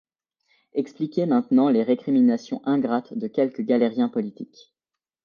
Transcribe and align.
Expliquez 0.73 1.27
maintenant 1.27 1.69
les 1.69 1.83
récriminations 1.83 2.63
ingrates 2.65 3.15
de 3.15 3.27
quelques 3.27 3.61
galériens 3.61 4.09
politiques. 4.09 4.73